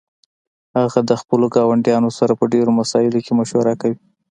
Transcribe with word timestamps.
هغه 0.77 0.99
د 1.09 1.11
خپلو 1.21 1.45
ګاونډیانو 1.55 2.09
سره 2.19 2.33
په 2.39 2.45
ډیرو 2.53 2.71
مسائلو 2.79 3.19
کې 3.25 3.37
مشوره 3.39 3.73
کوي 3.81 3.97